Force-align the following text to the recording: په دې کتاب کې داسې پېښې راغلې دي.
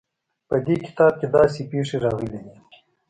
په 0.47 0.55
دې 0.65 0.75
کتاب 0.85 1.13
کې 1.19 1.27
داسې 1.35 1.61
پېښې 1.71 1.97
راغلې 2.05 2.39
دي. 2.45 2.53